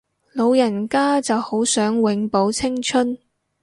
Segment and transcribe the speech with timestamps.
[0.33, 3.15] 老人家就好想永葆青春